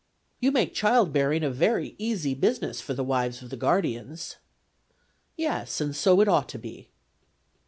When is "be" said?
6.57-6.89